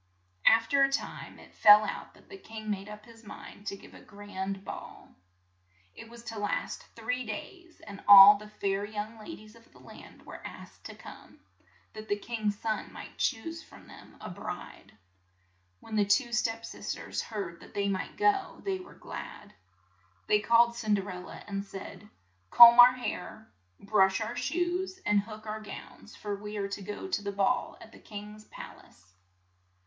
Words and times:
Aft 0.47 0.73
er 0.73 0.83
a 0.85 0.91
time 0.91 1.37
it 1.37 1.53
fell 1.53 1.83
out 1.85 2.15
that 2.15 2.27
the 2.27 2.35
king 2.39 2.71
made 2.71 2.89
up 2.89 3.05
his 3.05 3.23
mind 3.23 3.67
to 3.67 3.77
give 3.77 3.93
a 3.93 4.01
grand 4.01 4.65
ball. 4.65 5.13
It 5.93 6.09
was 6.09 6.23
to 6.23 6.39
last 6.39 6.83
three 6.95 7.23
days, 7.23 7.79
and 7.81 8.03
all 8.07 8.35
the 8.35 8.49
fair 8.49 8.83
young 8.83 9.19
la 9.19 9.25
dies 9.25 9.53
of 9.53 9.71
the 9.71 9.77
land 9.77 10.25
were 10.25 10.41
asked 10.43 10.85
to 10.87 10.95
come, 10.95 11.41
that 11.93 12.07
the 12.07 12.17
king's 12.17 12.57
son 12.57 12.91
might 12.91 13.19
choose 13.19 13.63
|rom 13.71 13.85
them 13.85 14.17
a 14.19 14.31
bride. 14.31 14.91
When 15.81 15.95
the 15.95 16.03
two 16.05 16.29
s£ep 16.29 16.65
sis 16.65 16.95
ters 16.95 17.21
heard 17.21 17.59
that 17.59 17.75
they 17.75 17.87
might 17.87 18.17
go, 18.17 18.59
they 18.65 18.79
were 18.79 18.95
glad. 18.95 19.53
They 20.25 20.39
called 20.39 20.75
Cin 20.75 20.95
der 20.95 21.11
el 21.11 21.21
la, 21.21 21.41
and 21.45 21.63
said, 21.63 22.09
"Comb 22.49 22.79
our 22.79 22.93
hair, 22.93 23.51
brush 23.79 24.19
our 24.19 24.35
shoes, 24.35 24.97
and 25.05 25.19
hook 25.19 25.45
our 25.45 25.61
gowns, 25.61 26.15
for 26.15 26.35
we 26.35 26.57
are 26.57 26.69
to 26.69 26.81
go 26.81 27.07
to 27.07 27.21
the 27.21 27.31
ball 27.31 27.77
at 27.79 27.91
the 27.91 27.99
king's 27.99 28.45
pal 28.45 28.81
ace." 28.87 29.13